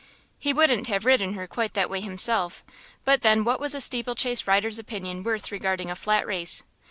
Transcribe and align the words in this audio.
He 0.39 0.51
wouldn't 0.51 0.87
have 0.87 1.05
ridden 1.05 1.33
her 1.35 1.45
quite 1.45 1.75
that 1.75 1.87
way 1.87 2.01
himself; 2.01 2.63
but 3.05 3.21
then 3.21 3.43
what 3.43 3.59
was 3.59 3.75
a 3.75 3.79
steeplechase 3.81 4.47
rider's 4.47 4.79
opinion 4.79 5.21
worth 5.21 5.51
regarding 5.51 5.91
a 5.91 5.95
flat 5.95 6.25
race? 6.25 6.63